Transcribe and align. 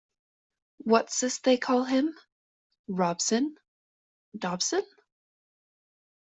What's 0.79 1.19
this 1.19 1.37
they 1.41 1.57
call 1.59 1.83
him?— 1.83 2.15
Robson?— 2.87 3.55
Dobson? 4.35 4.81